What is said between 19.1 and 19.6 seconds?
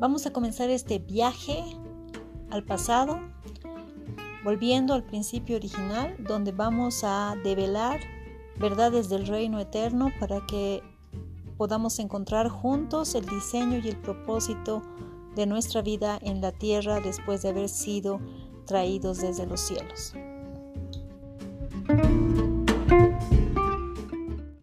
desde los